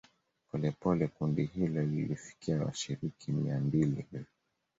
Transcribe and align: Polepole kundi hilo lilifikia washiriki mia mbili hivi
Polepole 0.51 1.07
kundi 1.07 1.45
hilo 1.45 1.81
lilifikia 1.83 2.61
washiriki 2.61 3.31
mia 3.31 3.59
mbili 3.59 4.07
hivi 4.11 4.25